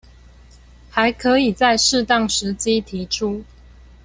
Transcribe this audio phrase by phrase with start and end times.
[0.89, 3.43] 還可以在適當時機提出